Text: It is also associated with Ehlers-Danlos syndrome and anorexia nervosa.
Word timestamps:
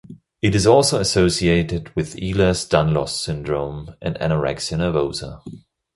It 0.41 0.55
is 0.55 0.65
also 0.65 0.99
associated 0.99 1.95
with 1.95 2.15
Ehlers-Danlos 2.15 3.09
syndrome 3.09 3.95
and 4.01 4.15
anorexia 4.17 4.75
nervosa. 4.79 5.43